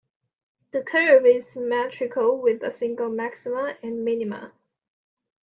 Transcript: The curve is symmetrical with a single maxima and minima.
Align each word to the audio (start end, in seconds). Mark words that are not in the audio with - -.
The 0.71 0.81
curve 0.81 1.27
is 1.27 1.47
symmetrical 1.47 2.41
with 2.41 2.63
a 2.63 2.71
single 2.71 3.07
maxima 3.11 3.77
and 3.83 4.03
minima. 4.03 4.51